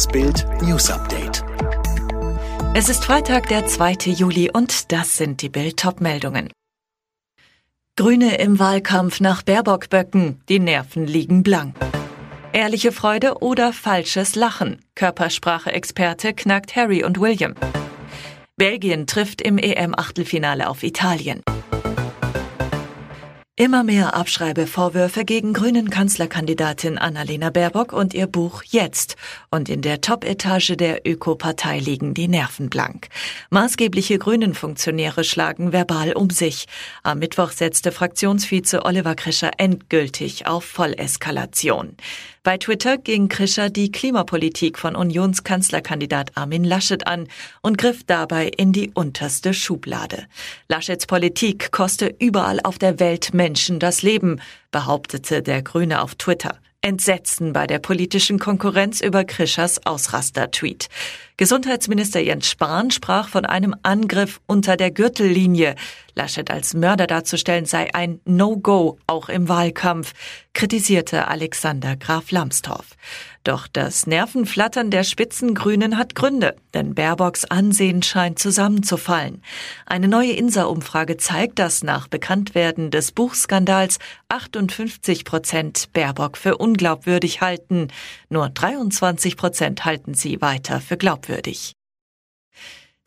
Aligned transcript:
Das 0.00 0.08
Bild 0.08 0.46
News 0.62 0.90
Update. 0.90 1.44
Es 2.74 2.88
ist 2.88 3.04
Freitag, 3.04 3.48
der 3.48 3.66
2. 3.66 4.10
Juli 4.10 4.50
und 4.50 4.92
das 4.92 5.18
sind 5.18 5.42
die 5.42 5.50
Bild-Top-Meldungen. 5.50 6.50
Grüne 7.96 8.38
im 8.38 8.58
Wahlkampf 8.58 9.20
nach 9.20 9.42
Baerbock-Böcken. 9.42 10.40
Die 10.48 10.58
Nerven 10.58 11.06
liegen 11.06 11.42
blank. 11.42 11.76
Ehrliche 12.54 12.92
Freude 12.92 13.42
oder 13.42 13.74
falsches 13.74 14.36
Lachen. 14.36 14.80
Körpersprache-Experte 14.94 16.32
knackt 16.32 16.76
Harry 16.76 17.04
und 17.04 17.20
William. 17.20 17.54
Belgien 18.56 19.06
trifft 19.06 19.42
im 19.42 19.58
EM-Achtelfinale 19.58 20.70
auf 20.70 20.82
Italien. 20.82 21.42
Immer 23.60 23.84
mehr 23.84 24.14
Abschreibevorwürfe 24.14 25.26
gegen 25.26 25.52
grünen 25.52 25.90
Kanzlerkandidatin 25.90 26.96
Annalena 26.96 27.50
Baerbock 27.50 27.92
und 27.92 28.14
ihr 28.14 28.26
Buch 28.26 28.62
Jetzt. 28.62 29.16
Und 29.50 29.68
in 29.68 29.82
der 29.82 30.00
Top-Etage 30.00 30.78
der 30.78 31.06
Ökopartei 31.06 31.78
liegen 31.78 32.14
die 32.14 32.26
Nerven 32.26 32.70
blank. 32.70 33.08
Maßgebliche 33.50 34.18
grünen 34.18 34.54
Funktionäre 34.54 35.24
schlagen 35.24 35.74
verbal 35.74 36.14
um 36.14 36.30
sich. 36.30 36.68
Am 37.02 37.18
Mittwoch 37.18 37.50
setzte 37.50 37.92
Fraktionsvize 37.92 38.86
Oliver 38.86 39.14
Krischer 39.14 39.50
endgültig 39.58 40.46
auf 40.46 40.64
Volleskalation. 40.64 41.98
Bei 42.42 42.56
Twitter 42.56 42.96
ging 42.96 43.28
Krischer 43.28 43.68
die 43.68 43.92
Klimapolitik 43.92 44.78
von 44.78 44.96
Unionskanzlerkandidat 44.96 46.38
Armin 46.38 46.64
Laschet 46.64 47.06
an 47.06 47.28
und 47.60 47.76
griff 47.76 48.02
dabei 48.06 48.50
in 48.56 48.72
die 48.72 48.92
unterste 48.94 49.52
Schublade. 49.52 50.24
Laschets 50.66 51.06
Politik 51.06 51.70
koste 51.70 52.14
überall 52.18 52.58
auf 52.64 52.78
der 52.78 52.98
Welt 52.98 53.34
Menschen 53.34 53.78
das 53.78 54.00
Leben, 54.00 54.40
behauptete 54.70 55.42
der 55.42 55.60
Grüne 55.60 56.00
auf 56.00 56.14
Twitter. 56.14 56.58
Entsetzen 56.80 57.52
bei 57.52 57.66
der 57.66 57.78
politischen 57.78 58.38
Konkurrenz 58.38 59.02
über 59.02 59.24
Krischers 59.24 59.84
Ausraster-Tweet. 59.84 60.88
Gesundheitsminister 61.36 62.20
Jens 62.20 62.48
Spahn 62.48 62.90
sprach 62.90 63.28
von 63.28 63.44
einem 63.44 63.76
Angriff 63.82 64.40
unter 64.46 64.78
der 64.78 64.90
Gürtellinie. 64.90 65.74
Laschet 66.20 66.50
als 66.50 66.74
Mörder 66.74 67.06
darzustellen 67.06 67.64
sei 67.64 67.94
ein 67.94 68.20
No-Go, 68.26 68.98
auch 69.06 69.30
im 69.30 69.48
Wahlkampf, 69.48 70.12
kritisierte 70.52 71.28
Alexander 71.28 71.96
Graf 71.96 72.30
Lambsdorff. 72.30 72.88
Doch 73.42 73.66
das 73.66 74.06
Nervenflattern 74.06 74.90
der 74.90 75.02
Spitzengrünen 75.02 75.96
hat 75.96 76.14
Gründe, 76.14 76.56
denn 76.74 76.94
Baerbocks 76.94 77.46
Ansehen 77.46 78.02
scheint 78.02 78.38
zusammenzufallen. 78.38 79.42
Eine 79.86 80.08
neue 80.08 80.32
INSA-Umfrage 80.32 81.16
zeigt, 81.16 81.58
dass 81.58 81.82
nach 81.82 82.06
Bekanntwerden 82.06 82.90
des 82.90 83.12
Buchskandals 83.12 83.98
58 84.28 85.24
Prozent 85.24 85.90
Baerbock 85.94 86.36
für 86.36 86.58
unglaubwürdig 86.58 87.40
halten. 87.40 87.88
Nur 88.28 88.50
23 88.50 89.38
Prozent 89.38 89.86
halten 89.86 90.12
sie 90.12 90.42
weiter 90.42 90.82
für 90.82 90.98
glaubwürdig. 90.98 91.72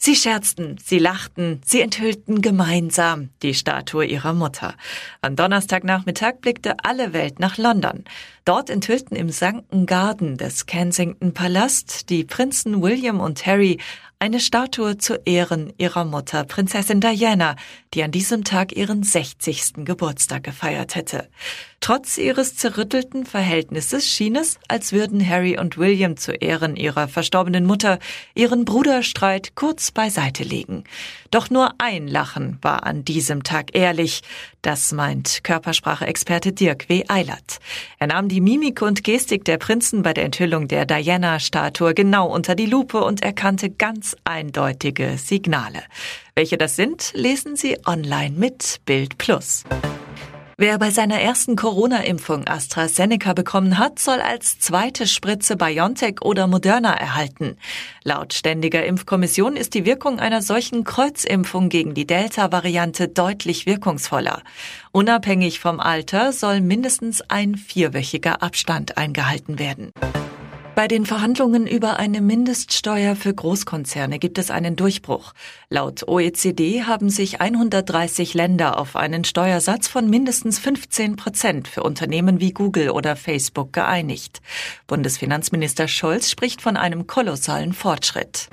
Sie 0.06 0.18
scherzten, 0.18 0.76
sie 0.84 1.00
lachten, 1.00 1.62
sie 1.66 1.80
enthüllten 1.80 2.42
gemeinsam 2.42 3.30
die 3.42 3.54
Statue 3.54 4.04
ihrer 4.04 4.34
Mutter. 4.34 4.76
Am 5.22 5.38
Donnerstagnachmittag 5.38 6.42
blickte 6.42 6.76
alle 6.84 7.14
Welt 7.14 7.40
nach 7.40 7.58
London. 7.58 8.04
Dort 8.44 8.70
enthüllten 8.70 9.16
im 9.16 9.30
Sanken 9.30 9.86
Garden 9.86 10.36
des 10.36 10.66
Kensington 10.66 11.34
Palast 11.34 12.10
die 12.10 12.26
Prinzen 12.26 12.82
William 12.82 13.22
und 13.22 13.46
Harry 13.46 13.80
eine 14.24 14.40
Statue 14.40 14.98
zu 14.98 15.16
Ehren 15.26 15.74
ihrer 15.78 16.06
Mutter, 16.06 16.46
Prinzessin 16.46 17.02
Diana, 17.02 17.58
die 17.94 18.04
an 18.04 18.12
diesem 18.12 18.46
Tag 18.46 18.72
ihren 18.72 19.04
60. 19.04 19.84
Geburtstag 19.84 20.46
gefeiert 20.46 20.96
hätte. 20.96 21.28
Trotz 21.82 22.18
ihres 22.18 22.56
zerrüttelten 22.56 23.26
Verhältnisses 23.26 24.08
schien 24.08 24.38
es, 24.38 24.58
als 24.70 24.94
würden 24.94 25.28
Harry 25.28 25.60
und 25.60 25.78
William 25.78 26.16
zu 26.16 26.32
Ehren 26.32 26.78
ihrer 26.78 27.10
verstorbenen 27.10 27.66
Mutter 27.66 28.00
ihren 28.36 28.64
Bruderstreit 28.64 29.56
kurz 29.56 29.92
beiseite 29.92 30.44
legen. 30.44 30.86
Doch 31.30 31.50
nur 31.50 31.74
ein 31.80 32.08
Lachen 32.08 32.58
war 32.62 32.86
an 32.86 33.04
diesem 33.04 33.44
Tag 33.44 33.76
ehrlich. 33.76 34.22
Das 34.62 34.94
meint 34.94 35.44
Körpersprache-Experte 35.44 36.54
Dirk 36.54 36.88
W. 36.88 37.04
Eilert. 37.10 37.60
Er 38.00 38.08
nahm 38.08 38.30
die 38.30 38.40
Mimik 38.40 38.82
und 38.82 39.04
Gestik 39.04 39.44
der 39.44 39.58
Prinzen 39.58 40.04
bei 40.04 40.14
der 40.14 40.24
Enthüllung 40.24 40.70
der 40.70 40.86
Diana-Statue 40.86 41.94
genau 41.94 42.34
unter 42.34 42.56
die 42.56 42.68
Lupe 42.68 43.04
und 43.04 43.22
erkannte 43.22 43.70
eindeutige 44.24 45.18
Signale. 45.18 45.84
Welche 46.36 46.58
das 46.58 46.76
sind, 46.76 47.12
lesen 47.14 47.56
Sie 47.56 47.78
online 47.86 48.36
mit 48.38 48.82
Bild 48.86 49.18
Plus. 49.18 49.64
Wer 50.56 50.78
bei 50.78 50.92
seiner 50.92 51.20
ersten 51.20 51.56
Corona-Impfung 51.56 52.48
AstraZeneca 52.48 53.34
bekommen 53.34 53.80
hat, 53.80 53.98
soll 53.98 54.22
als 54.22 54.60
zweite 54.60 55.08
Spritze 55.08 55.58
BioNTech 55.58 56.22
oder 56.22 56.46
Moderna 56.46 56.94
erhalten. 56.94 57.58
Laut 58.04 58.34
ständiger 58.34 58.86
Impfkommission 58.86 59.56
ist 59.56 59.74
die 59.74 59.86
Wirkung 59.86 60.20
einer 60.20 60.44
solchen 60.44 60.84
Kreuzimpfung 60.84 61.70
gegen 61.70 61.96
die 61.96 62.06
Delta-Variante 62.06 63.08
deutlich 63.08 63.66
wirkungsvoller. 63.66 64.44
Unabhängig 64.92 65.60
vom 65.60 65.80
Alter 65.80 66.32
soll 66.32 66.62
mindestens 66.62 67.22
ein 67.30 67.56
vierwöchiger 67.56 68.44
Abstand 68.44 68.96
eingehalten 68.98 69.58
werden. 69.58 69.92
Bei 70.76 70.88
den 70.88 71.06
Verhandlungen 71.06 71.68
über 71.68 71.98
eine 72.00 72.20
Mindeststeuer 72.20 73.16
für 73.16 73.32
Großkonzerne 73.32 74.18
gibt 74.18 74.40
es 74.40 74.50
einen 74.50 74.76
Durchbruch. 74.76 75.34
Laut 75.70 76.08
OECD 76.08 76.84
haben 76.84 77.12
sich 77.12 77.40
130 77.40 78.34
Länder 78.34 78.80
auf 78.80 78.96
einen 78.96 79.24
Steuersatz 79.24 79.88
von 79.88 80.10
mindestens 80.10 80.58
15 80.58 81.16
Prozent 81.16 81.68
für 81.68 81.84
Unternehmen 81.84 82.40
wie 82.40 82.54
Google 82.54 82.90
oder 82.90 83.16
Facebook 83.16 83.72
geeinigt. 83.72 84.42
Bundesfinanzminister 84.88 85.88
Scholz 85.88 86.32
spricht 86.32 86.60
von 86.60 86.76
einem 86.76 87.06
kolossalen 87.06 87.74
Fortschritt. 87.74 88.50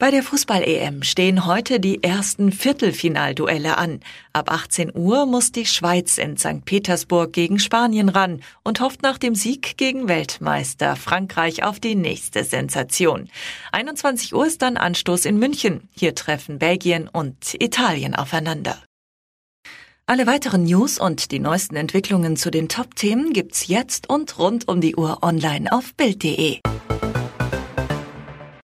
Bei 0.00 0.10
der 0.10 0.24
Fußball-EM 0.24 1.04
stehen 1.04 1.46
heute 1.46 1.78
die 1.78 2.02
ersten 2.02 2.50
Viertelfinalduelle 2.50 3.78
an. 3.78 4.00
Ab 4.32 4.50
18 4.50 4.90
Uhr 4.92 5.24
muss 5.24 5.52
die 5.52 5.66
Schweiz 5.66 6.18
in 6.18 6.36
St. 6.36 6.64
Petersburg 6.64 7.32
gegen 7.32 7.60
Spanien 7.60 8.08
ran 8.08 8.42
und 8.64 8.80
hofft 8.80 9.02
nach 9.02 9.18
dem 9.18 9.36
Sieg 9.36 9.76
gegen 9.76 10.08
Weltmeister 10.08 10.96
Frankreich 10.96 11.62
auf 11.62 11.78
die 11.78 11.94
nächste 11.94 12.42
Sensation. 12.42 13.30
21 13.70 14.34
Uhr 14.34 14.46
ist 14.46 14.62
dann 14.62 14.76
Anstoß 14.76 15.26
in 15.26 15.38
München. 15.38 15.88
Hier 15.96 16.16
treffen 16.16 16.58
Belgien 16.58 17.08
und 17.08 17.54
Italien 17.60 18.16
aufeinander. 18.16 18.82
Alle 20.06 20.26
weiteren 20.26 20.64
News 20.64 20.98
und 20.98 21.30
die 21.30 21.38
neuesten 21.38 21.76
Entwicklungen 21.76 22.36
zu 22.36 22.50
den 22.50 22.68
Top-Themen 22.68 23.32
gibt's 23.32 23.68
jetzt 23.68 24.10
und 24.10 24.40
rund 24.40 24.66
um 24.66 24.80
die 24.80 24.96
Uhr 24.96 25.22
online 25.22 25.70
auf 25.70 25.94
Bild.de. 25.94 26.58